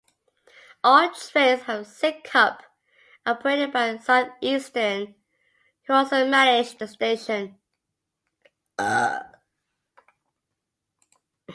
All 0.83 1.13
trains 1.13 1.61
from 1.61 1.83
Sidcup 1.83 2.35
are 2.35 2.65
operated 3.35 3.71
by 3.71 3.95
Southeastern, 3.99 5.13
who 5.85 5.93
also 5.93 6.27
manage 6.27 6.75
the 6.79 6.87
station. 6.87 7.59